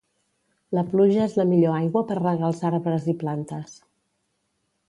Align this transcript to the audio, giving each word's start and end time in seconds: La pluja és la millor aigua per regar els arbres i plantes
La 0.77 0.83
pluja 0.93 1.19
és 1.25 1.35
la 1.41 1.45
millor 1.51 1.77
aigua 1.81 2.03
per 2.13 2.19
regar 2.23 2.49
els 2.49 2.65
arbres 2.71 3.09
i 3.15 3.19
plantes 3.25 3.77